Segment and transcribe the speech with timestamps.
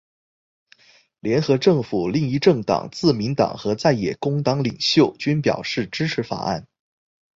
[1.19, 6.65] 联合政府另一政党自民党和在野工党领袖均表示支持法案。